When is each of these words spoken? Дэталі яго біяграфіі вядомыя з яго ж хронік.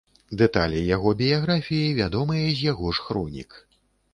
Дэталі 0.41 0.79
яго 0.95 1.09
біяграфіі 1.19 1.93
вядомыя 1.99 2.47
з 2.57 2.67
яго 2.71 2.87
ж 2.97 3.07
хронік. 3.07 3.51